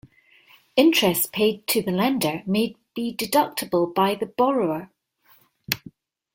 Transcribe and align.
Interest 0.75 1.31
paid 1.31 1.67
to 1.67 1.83
the 1.83 1.91
lender 1.91 2.41
may 2.47 2.75
be 2.95 3.15
deductible 3.15 3.93
by 3.93 4.15
the 4.15 4.25
borrower. 4.25 4.89